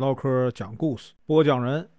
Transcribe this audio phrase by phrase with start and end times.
[0.00, 1.90] 唠嗑讲故事，播讲人：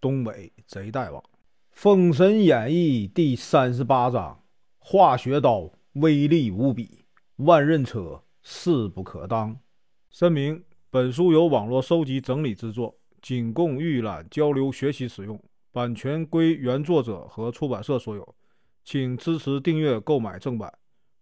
[0.00, 1.20] 东北贼大王，
[1.72, 4.44] 《封神演义》第三十八章：
[4.78, 7.04] 化学刀威力无比，
[7.38, 9.58] 万刃车势不可当。
[10.08, 18.36] 声明：本书由网络收集整理制作，仅供预览、交流、学习使用，版权归原作者和出版社所有，
[18.84, 20.72] 请支持订阅、购买正版。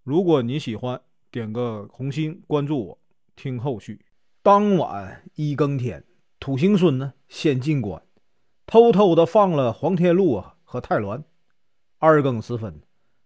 [0.05, 1.01] 如果你喜欢，
[1.31, 2.99] 点个红心，关注我，
[3.35, 4.05] 听后续。
[4.43, 6.05] 当晚一更天。
[6.41, 8.03] 土行孙呢，先进关，
[8.65, 11.23] 偷偷的放了黄天禄啊和太鸾。
[11.99, 12.81] 二更时分，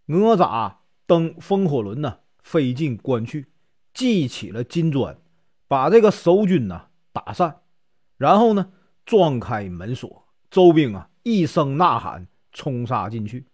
[0.07, 0.75] 哪吒
[1.07, 3.47] 登风火轮呢，飞进关去，
[3.95, 5.17] 系起了金砖，
[5.69, 7.61] 把这个守军呢打散，
[8.17, 8.73] 然后呢，
[9.07, 13.47] 撞开门锁，周兵啊一声呐喊，冲杀进去。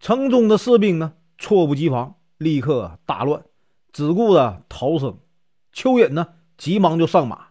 [0.00, 3.44] 城中的士兵呢，措不及防，立刻大乱，
[3.92, 5.18] 只顾着逃生。
[5.74, 7.47] 蚯蚓呢，急忙就上马。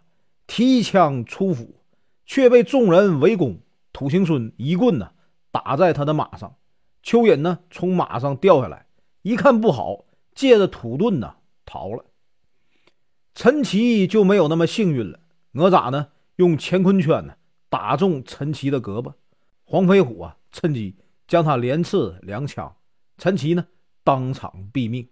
[0.47, 1.81] 提枪出府，
[2.25, 3.59] 却被众人围攻。
[3.93, 5.11] 土行孙一棍呢
[5.51, 6.55] 打在他的马上，
[7.03, 8.85] 蚯蚓呢从马上掉下来，
[9.23, 12.05] 一看不好，借着土遁呢逃了。
[13.33, 15.19] 陈奇就没有那么幸运了。
[15.51, 17.33] 哪吒呢用乾坤圈呢
[17.69, 19.13] 打中陈奇的胳膊，
[19.63, 20.95] 黄飞虎啊趁机
[21.27, 22.75] 将他连刺两枪，
[23.17, 23.65] 陈奇呢
[24.03, 25.09] 当场毙命。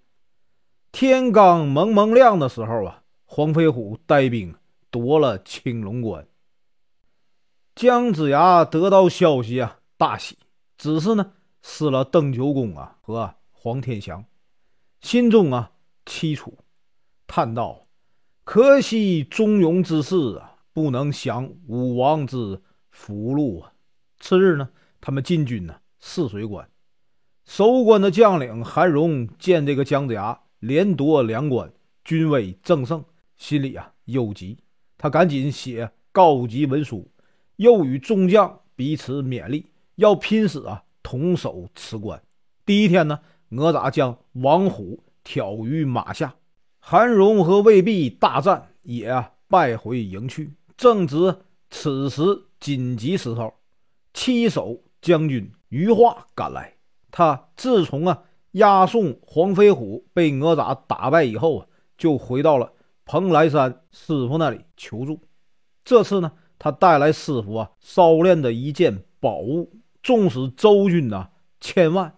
[0.91, 4.55] 天刚蒙蒙亮的时候啊，黄飞虎带兵。
[4.95, 6.25] 夺了青龙关，
[7.75, 10.37] 姜子牙得到消息啊，大喜，
[10.77, 14.23] 只是呢失了邓九公啊和黄天祥，
[15.01, 15.73] 心中啊
[16.05, 16.59] 凄楚，
[17.27, 17.87] 叹道
[18.45, 23.73] ：“可惜忠勇之士啊，不能享武王之福禄啊。”
[24.21, 24.69] 次日呢，
[25.01, 26.69] 他们进军呢泗水关，
[27.43, 31.73] 守关的将领韩荣见这个姜子牙连夺两关，
[32.05, 33.03] 军威正盛，
[33.35, 34.57] 心里啊忧急。
[34.97, 37.11] 他赶紧写告急文书，
[37.57, 39.65] 又与众将彼此勉励，
[39.95, 42.21] 要拼死啊，同守此关。
[42.65, 46.35] 第一天呢，哪吒将王虎挑于马下，
[46.79, 50.53] 韩荣和魏碧大战，也败回营去。
[50.77, 51.35] 正值
[51.69, 52.21] 此时
[52.59, 53.53] 紧急时候，
[54.13, 56.73] 七守将军余化赶来。
[57.11, 61.67] 他自从啊押送黄飞虎被哪吒打败以后啊，
[61.97, 62.71] 就回到了。
[63.05, 65.21] 蓬莱山师傅那里求助，
[65.83, 69.71] 这次呢，他带来师傅啊烧炼的一件宝物，
[70.01, 71.29] 纵使周军呐
[71.59, 72.17] 千万，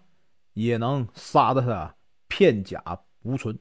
[0.54, 1.94] 也能杀得他
[2.26, 2.82] 片甲
[3.22, 3.58] 无存。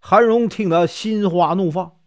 [0.00, 1.98] 韩荣听得心花怒放。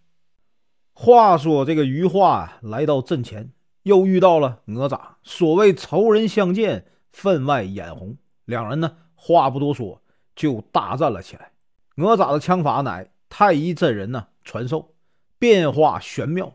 [0.93, 4.99] 话说这个余化啊，来到阵前，又遇到了哪吒。
[5.23, 8.17] 所谓仇人相见，分外眼红。
[8.45, 10.01] 两人呢，话不多说，
[10.35, 11.53] 就大战了起来。
[11.95, 14.27] 哪吒的枪法乃太乙真人呢。
[14.43, 14.93] 传授
[15.39, 16.53] 变化玄妙，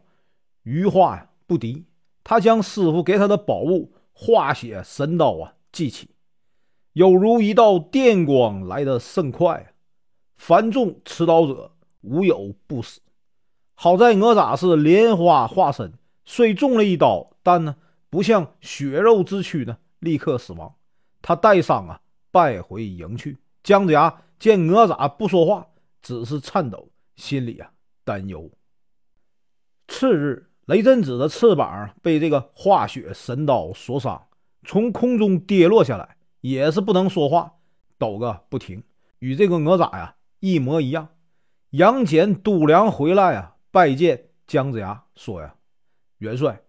[0.63, 1.85] 余化呀不敌。
[2.23, 6.11] 他将师傅给他的宝物化血神刀啊祭起，
[6.93, 9.75] 有如一道电光来得甚快。
[10.37, 11.73] 凡中持刀者
[12.03, 13.01] 无有不死。
[13.75, 15.95] 好在哪吒是莲花化身，
[16.25, 17.75] 虽中了一刀，但呢
[18.09, 20.73] 不像血肉之躯呢立刻死亡。
[21.21, 22.01] 他带伤啊
[22.31, 23.39] 败回营去。
[23.65, 25.67] 姜子牙见哪吒不说话，
[26.09, 27.71] 只是颤抖，心里啊。
[28.03, 28.51] 担忧。
[29.89, 34.29] 次日，雷震子的翅膀被这个化雪神刀所伤，
[34.65, 37.57] 从空中跌落下来，也是不能说话，
[37.99, 38.83] 抖个不停，
[39.19, 41.11] 与这个哪吒呀一模一样。
[41.73, 45.57] 杨戬、督粮回来啊，拜见姜子牙，说呀
[46.17, 46.63] ：“元帅，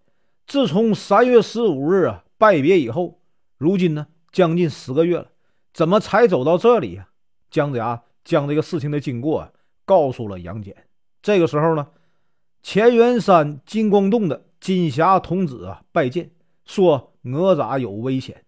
[0.47, 3.21] 自从三月十五日啊拜别以后，
[3.55, 5.27] 如今呢将近十个月了，
[5.71, 7.07] 怎么才走到这里呀？”
[7.49, 9.51] 姜子牙将这个事情的经过
[9.85, 10.75] 告诉了杨戬。
[11.19, 11.87] 这个时候呢，
[12.61, 16.29] 乾元山金光洞的金霞童子啊拜见，
[16.63, 18.45] 说哪吒有危险，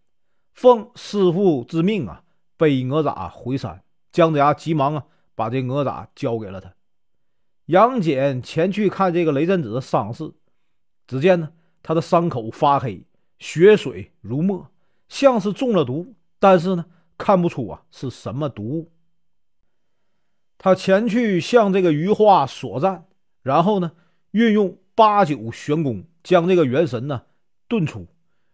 [0.53, 2.21] 奉师傅之命啊
[2.57, 3.83] 背哪吒回山。
[4.11, 6.71] 姜子牙急忙啊把这哪吒交给了他。
[7.65, 10.31] 杨戬前去看这个雷震子的伤势，
[11.07, 11.51] 只见呢
[11.81, 13.03] 他的伤口发黑，
[13.39, 14.69] 血水如墨，
[15.09, 16.85] 像是中了毒，但是呢
[17.17, 18.91] 看不出啊是什么毒物。
[20.63, 23.07] 他前去向这个余化所战，
[23.41, 23.93] 然后呢，
[24.29, 27.23] 运用八九玄功将这个元神呢
[27.67, 28.05] 遁出，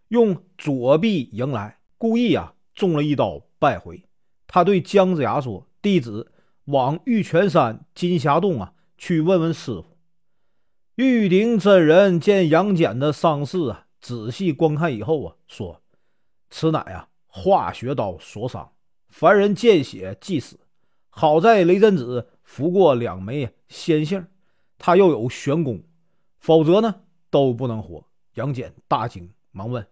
[0.07, 4.01] 用左臂迎来，故意啊中了一刀败回。
[4.47, 6.31] 他对姜子牙说：“弟子
[6.63, 9.97] 往玉泉山金霞洞啊去问问师傅。”
[10.95, 15.81] 玉鼎真人见杨戬的伤势啊，仔细观看以后啊，说
[16.49, 18.71] ：“此乃啊化学刀所伤，
[19.09, 20.57] 凡人见血即死。”
[21.19, 24.27] 好在雷震子服过两枚仙杏，
[24.77, 25.81] 他又有玄功，
[26.37, 28.05] 否则呢都不能活。
[28.35, 29.87] 杨戬大惊，忙问：“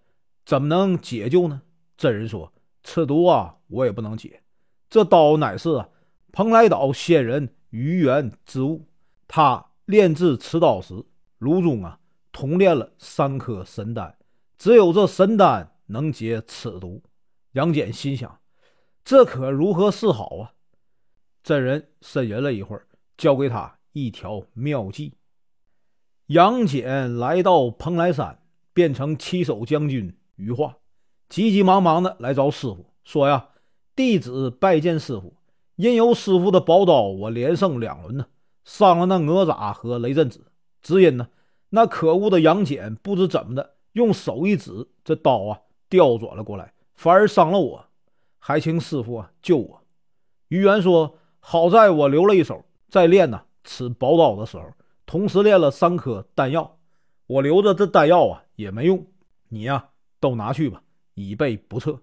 [0.46, 1.64] 怎么能解救呢？”
[1.98, 4.44] 真人说：“此毒啊，我也不能解。
[4.88, 5.84] 这刀乃是
[6.32, 8.86] 蓬莱岛仙人于元之物。
[9.28, 10.94] 他炼制此刀时，
[11.40, 12.00] 炉中啊
[12.32, 14.16] 同炼了三颗神丹，
[14.60, 17.02] 只有这神丹能解此毒。”
[17.54, 18.40] 杨戬心想
[19.04, 20.52] ：“这可如何是好啊？”
[21.46, 22.88] 真人呻吟了一会儿，
[23.18, 25.14] 教给他一条妙计。
[26.26, 28.40] 杨戬来到蓬莱山，
[28.74, 30.78] 变成七手将军于化，
[31.30, 33.50] 急急忙忙的来找师傅，说：“呀，
[33.96, 35.36] 弟子拜见师傅。
[35.76, 38.26] 因有师傅的宝刀，我连胜两轮呢，
[38.64, 40.48] 伤了那哪吒和雷震子。
[40.82, 41.28] 只因呢，
[41.70, 45.60] 那可恶的杨戬不知怎么的，用手一指，这刀啊
[45.90, 47.86] 调转了过来，反而伤了我，
[48.40, 49.84] 还请师傅啊救我。”
[50.50, 51.20] 于元说。
[51.48, 53.40] 好在我留了一手，在练呢。
[53.64, 54.64] 此宝刀的时候，
[55.06, 56.80] 同时练了三颗丹药。
[57.28, 59.06] 我留着这丹药啊，也没用。
[59.50, 59.90] 你呀，
[60.20, 60.82] 都拿去吧，
[61.14, 62.00] 以备不测。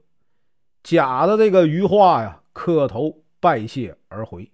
[0.84, 4.48] 假的这个余化呀，磕头拜谢而回。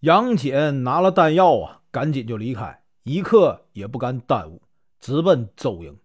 [0.00, 4.60] 杨戬拿了丹药啊，赶紧就离开，一刻也不敢耽误，
[4.98, 5.96] 直奔周营。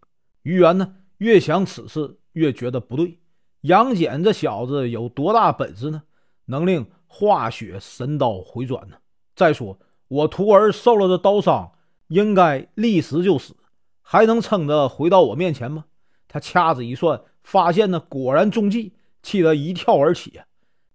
[0.43, 3.17] 于元呢，越想此事，越觉得不对。
[3.61, 6.03] 杨戬这小子有多大本事呢？
[6.45, 6.85] 能令？
[7.11, 8.95] 化血神刀回转呢？
[9.35, 9.77] 再说
[10.07, 11.73] 我徒儿受了这刀伤，
[12.07, 13.57] 应该立时就死，
[14.01, 15.85] 还能撑着回到我面前吗？
[16.27, 20.39] 他掐指一算，发现呢果然中计，气得一跳而起，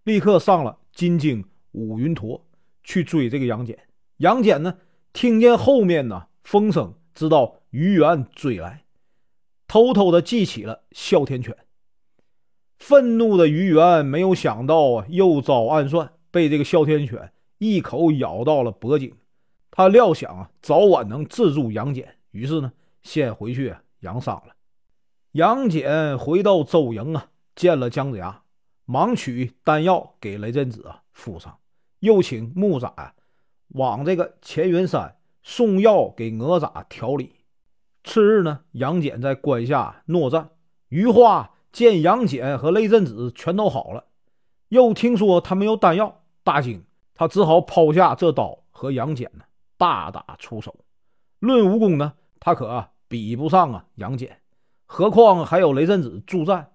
[0.04, 2.46] 立刻上了金睛五云陀
[2.84, 3.76] 去追这个杨戬。
[4.18, 4.78] 杨戬呢
[5.12, 8.84] 听见后面呢风声，知道于元追来，
[9.66, 11.56] 偷偷的记起了哮天犬。
[12.86, 19.10] 愤怒的于元没有想到啊，又遭暗算，被这个哮天犬一口咬到了脖颈。
[19.70, 22.70] 他料想啊，早晚能制住杨戬，于是呢，
[23.02, 24.54] 先回去养伤了。
[25.32, 28.42] 杨戬回到周营啊，见了姜子牙，
[28.84, 31.56] 忙取丹药给雷震子啊敷上，
[32.00, 33.14] 又请木吒啊
[33.68, 37.32] 往这个乾元山送药给哪吒调理。
[38.04, 40.50] 次日呢，杨戬在关下诺战，
[40.90, 41.52] 余化。
[41.74, 44.04] 见杨戬和雷震子全都好了，
[44.68, 46.84] 又听说他没有丹药，大惊。
[47.16, 49.44] 他只好抛下这刀，和杨戬呢
[49.76, 50.76] 大打出手。
[51.40, 54.38] 论武功呢，他可比不上啊杨戬，
[54.86, 56.70] 何况还有雷震子助战。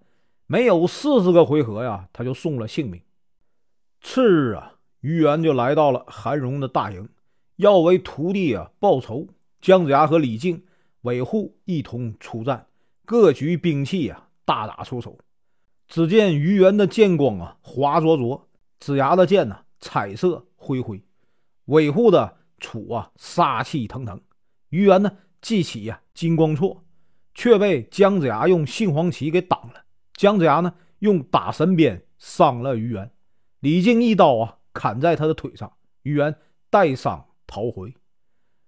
[0.47, 3.01] 没有四十个回合呀，他就送了性命。
[4.01, 7.07] 次日啊，于元就来到了韩荣的大营，
[7.55, 9.27] 要为徒弟啊报仇。
[9.61, 10.61] 姜子牙和李靖、
[11.01, 12.67] 韦护一同出战，
[13.05, 14.28] 各举兵器啊。
[14.49, 15.15] 大打出手，
[15.87, 18.47] 只见于元的剑光啊，滑灼灼；
[18.79, 21.03] 子牙的剑呢，彩色恢恢；
[21.65, 24.19] 韦护的杵啊，杀气腾腾。
[24.69, 26.83] 于元呢，记起呀，金光错，
[27.35, 29.83] 却被姜子牙用杏黄旗给挡了。
[30.13, 33.11] 姜子牙呢，用打神鞭伤了于元。
[33.59, 36.35] 李靖一刀啊，砍在他的腿上，于元
[36.71, 37.93] 带伤逃回。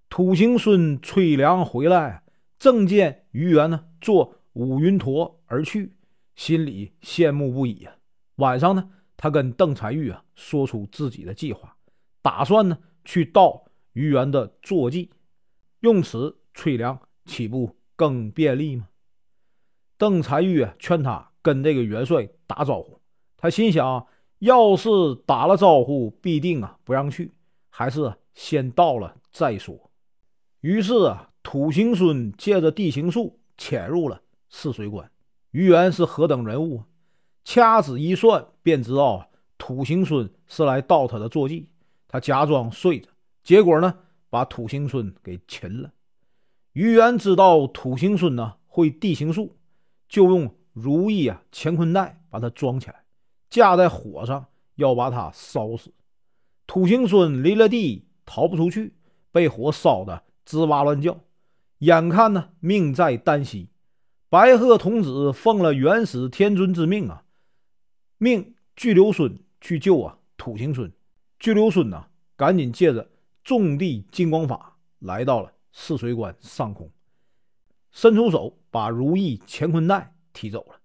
[0.10, 2.22] 土行孙崔良回来，
[2.60, 4.36] 正见于元呢，坐。
[4.54, 5.94] 五云陀而去，
[6.36, 7.96] 心里羡慕不已啊。
[8.36, 11.78] 晚上呢，他跟邓婵玉啊说出自己的计划，
[12.22, 15.10] 打算呢去盗于元的坐骑，
[15.82, 18.88] 用此催粮，岂不更便利吗？
[19.98, 23.00] 邓婵玉啊劝他跟这个元帅打招呼，
[23.38, 24.08] 他心想，
[24.40, 24.90] 要是
[25.26, 27.32] 打了招呼，必定啊不让去，
[27.70, 29.92] 还是先到了再说。
[30.62, 34.22] 于是啊，土行孙借着地形术潜入了。
[34.52, 35.10] 泗水关，
[35.52, 36.86] 于元是何等人物啊？
[37.44, 41.70] 掐指一算，便知道土行孙是来盗他的坐骑。
[42.08, 43.10] 他假装睡着，
[43.42, 43.98] 结果呢，
[44.30, 45.92] 把土行孙给擒了。
[46.74, 49.56] 于元知道土行孙呢会地形术，
[50.10, 53.04] 就用如意啊乾坤袋把他装起来，
[53.50, 55.94] 架在火上，要把他烧死。
[56.68, 58.94] 土行孙离了地，逃不出去，
[59.32, 61.18] 被火烧得吱哇乱叫，
[61.80, 63.70] 眼看呢命在旦夕。
[64.32, 67.26] 白鹤童子奉了元始天尊之命啊，
[68.18, 70.90] 命巨流孙去救啊土行孙。
[71.38, 72.06] 巨流孙呐，
[72.38, 73.10] 赶紧借着
[73.44, 76.90] 种地金光法来到了泗水关上空，
[77.92, 80.80] 伸出手把如意乾坤袋提走了。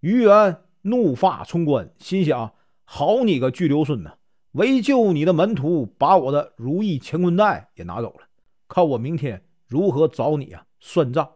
[0.00, 2.54] 于元怒发冲冠，心想：
[2.84, 4.14] 好你个巨留孙呐，
[4.52, 8.26] 为救你的门徒，把我的如意乾坤袋也拿走了，
[8.66, 11.30] 看我明天如何找你啊算账！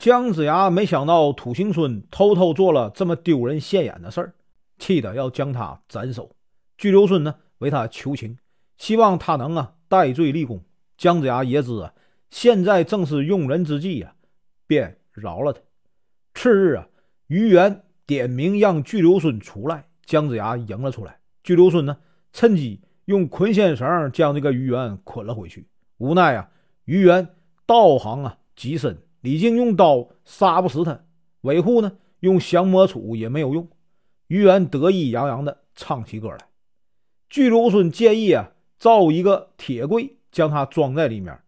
[0.00, 4.32] 姜子牙没想到土行孙偷偷做了这么丢人现眼的事儿，
[4.78, 6.34] 气得要将他斩首。
[6.78, 8.38] 巨留孙呢为他求情，
[8.78, 10.64] 希望他能啊戴罪立功。
[10.96, 11.92] 姜子牙也知啊
[12.30, 14.14] 现在正是用人之际呀，
[14.66, 15.60] 便饶了他。
[16.32, 16.88] 次日啊，
[17.26, 21.18] 于元点名让巨留孙出来，姜子牙迎了出来。
[21.42, 21.98] 巨留孙呢，
[22.32, 25.68] 趁机用捆线绳将这个于元捆了回去。
[25.98, 26.48] 无奈啊，
[26.86, 27.28] 于元
[27.66, 31.04] 道行啊极深，李靖用刀杀不死他，
[31.42, 33.68] 韦护呢用降魔杵也没有用。
[34.28, 36.38] 于元得意洋洋的唱起歌来。
[37.28, 41.38] 巨留孙建议啊，造一个铁柜，将他装在里面，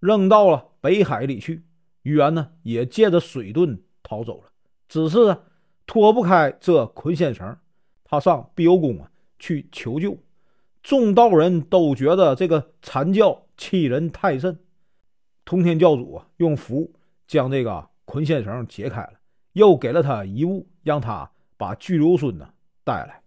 [0.00, 1.64] 扔到了北海里去。
[2.02, 4.48] 于元呢，也借着水遁逃走了。
[4.88, 5.40] 只是啊，
[5.86, 7.56] 脱不开这捆仙绳，
[8.04, 10.16] 他上碧游宫啊去求救。
[10.82, 14.58] 众道人都觉得这个阐教欺人太甚。
[15.44, 16.92] 通天教主啊，用符
[17.28, 19.12] 将这个捆线绳解开了，
[19.52, 22.48] 又给了他一物，让他把巨留孙呢
[22.82, 23.22] 带来。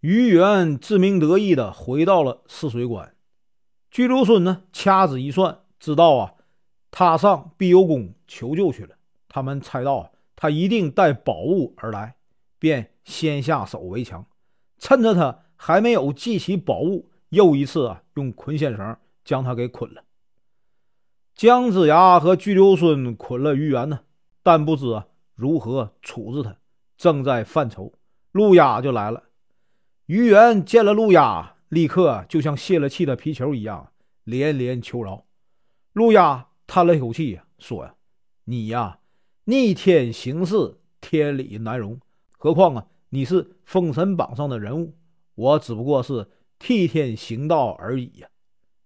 [0.00, 3.14] 于元自鸣得意的回到了泗水关，
[3.90, 6.34] 巨留孙呢掐指一算，知道啊，
[6.90, 8.96] 他上碧游宫求救去了。
[9.28, 12.16] 他们猜到，他一定带宝物而来，
[12.58, 14.26] 便先下手为强，
[14.78, 20.02] 趁着他还没有记起宝物，又一次啊用捆线绳将他给捆了。
[21.40, 24.00] 姜子牙和巨留孙捆了于元呢，
[24.42, 25.04] 但不知
[25.34, 26.58] 如何处置他，
[26.98, 27.94] 正在犯愁，
[28.30, 29.22] 陆压就来了。
[30.04, 33.90] 于元见了陆压，立刻就像泄了气的皮球一样，
[34.24, 35.24] 连连求饶。
[35.94, 37.94] 陆压叹了一口气，说：“呀，
[38.44, 38.98] 你呀，
[39.44, 41.98] 逆天行事，天理难容。
[42.36, 44.94] 何况啊，你是封神榜上的人物，
[45.36, 46.28] 我只不过是
[46.58, 48.28] 替天行道而已呀。”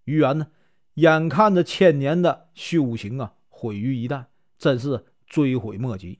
[0.05, 0.47] 于元呢，
[0.95, 4.25] 眼看着千年的修行啊，毁于一旦，
[4.57, 6.19] 真是追悔莫及。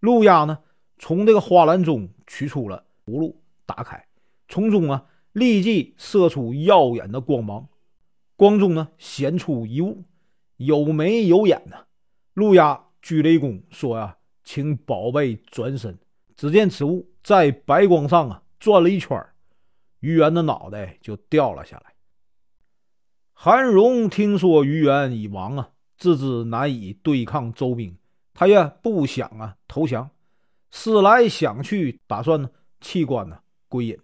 [0.00, 0.58] 陆压呢，
[0.98, 4.06] 从这个花篮中取出了葫芦，打开。
[4.48, 7.68] 从中啊，立即射出耀眼的光芒，
[8.36, 10.04] 光中呢显出一物，
[10.56, 11.86] 有眉有眼呐。
[12.34, 15.98] 陆压鞠雷躬说呀：“请宝贝转身。”
[16.34, 19.22] 只见此物在白光上啊转了一圈，
[20.00, 21.91] 于元的脑袋就掉了下来。
[23.44, 27.96] 韩荣听说于元已亡啊，自知难以对抗周兵，
[28.32, 30.08] 他也不想啊投降，
[30.70, 32.48] 思来想去，打算呢
[32.80, 33.98] 弃官呢归隐。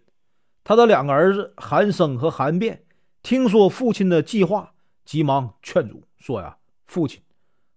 [0.65, 2.83] 他的两个儿子韩生和韩变
[3.23, 6.57] 听说父亲的计划，急忙劝阻说：“呀，
[6.89, 7.23] 父亲，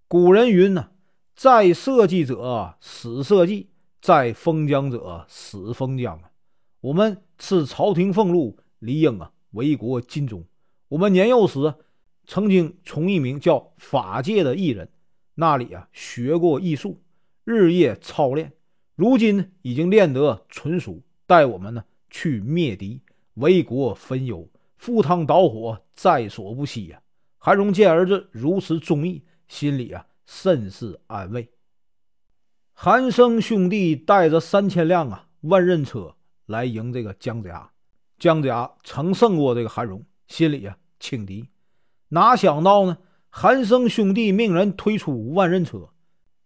[0.08, 0.90] 古人云呢，
[1.36, 3.68] 在社稷者死社稷，
[4.02, 6.32] 在封疆者死封疆啊。
[6.80, 10.44] 我们吃朝廷俸禄，理应啊为国尽忠。
[10.92, 11.74] 我们年幼时
[12.28, 14.92] 曾经从一名叫法界的艺人
[15.36, 17.02] 那里啊学过艺术，
[17.46, 18.52] 日夜操练，
[18.96, 23.00] 如今已经练得纯熟，待我们呢。”去灭敌，
[23.36, 24.46] 为国分忧，
[24.76, 27.02] 赴汤蹈火，在所不惜呀！
[27.38, 31.50] 韩荣见儿子如此忠义，心里啊甚是安慰。
[32.74, 36.14] 韩生兄弟带着三千辆啊万人车
[36.48, 37.72] 来迎这个姜子牙。
[38.20, 41.50] 姜子牙曾胜过这个韩荣，心里啊轻敌。
[42.08, 42.98] 哪想到呢？
[43.30, 45.90] 韩生兄弟命人推出万人车，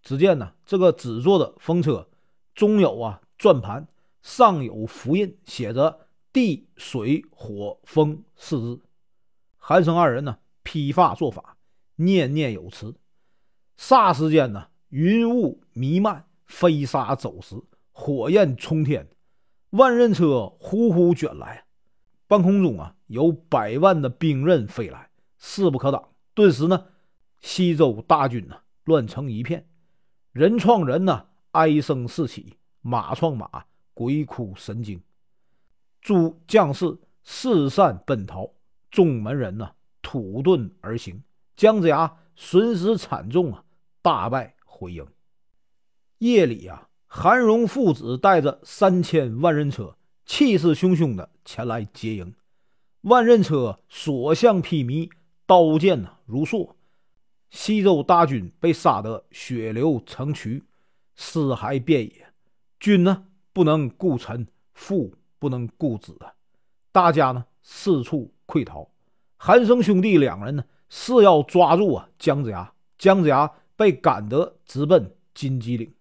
[0.01, 2.07] 只见呢这个纸做的风车
[2.55, 3.87] 中有啊转盘。
[4.21, 8.81] 上有符印，写着“地水火风”四字。
[9.55, 11.57] 韩生二人呢，披发做法，
[11.97, 12.95] 念念有词。
[13.77, 17.55] 霎时间呢，云雾弥漫，飞沙走石，
[17.91, 19.07] 火焰冲天，
[19.69, 21.64] 万人车呼呼卷来。
[22.27, 26.09] 半空中啊，有百万的兵刃飞来，势不可挡。
[26.33, 26.85] 顿时呢，
[27.41, 29.67] 西周大军呢，乱成一片，
[30.31, 33.65] 人撞人呢，哀声四起，马撞马。
[33.97, 35.01] 鬼哭神惊，
[36.01, 38.51] 诸将士四散奔逃，
[38.91, 41.23] 众门人呢土遁而行。
[41.55, 43.63] 姜子牙损失惨重啊，
[44.01, 45.07] 大败回营。
[46.17, 52.33] 夜里啊，韩荣父子带着三千万人车，气势汹汹的前来接应。
[53.01, 55.09] 万人车所向披靡，
[55.45, 56.71] 刀剑呐如梭。
[57.49, 60.63] 西周大军被杀得血流成渠，
[61.15, 62.33] 尸骸遍野。
[62.79, 63.25] 军呢？
[63.53, 66.33] 不能顾臣，父不能顾子啊！
[66.91, 68.89] 大家呢四处溃逃。
[69.37, 75.93] 韩生兄弟两人呢是要抓住啊姜子牙，姜子牙被赶得直奔金鸡岭。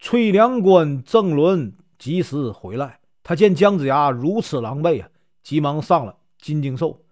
[0.00, 2.97] 崔良官郑伦及时回来，
[3.28, 5.10] 他见姜子牙如此狼狈啊，
[5.42, 7.04] 急忙上了金睛兽，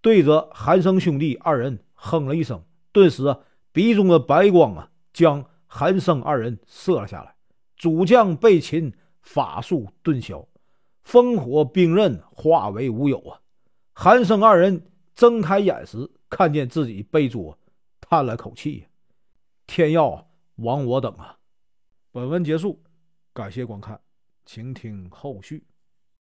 [0.00, 3.40] 对着韩生兄弟二人哼了一声，顿时啊
[3.72, 7.34] 鼻中的白光啊将韩生二人射了下来。
[7.74, 10.46] 主将被擒，法术顿消，
[11.04, 13.40] 烽火兵刃化为乌有啊！
[13.92, 17.58] 韩生二人睁开眼时，看见自己被捉，
[18.00, 18.86] 叹了口气
[19.66, 20.28] ：“天要
[20.58, 21.38] 亡我等啊！”
[22.12, 22.80] 本文结束，
[23.32, 24.00] 感谢观看，
[24.52, 25.62] 请听后续。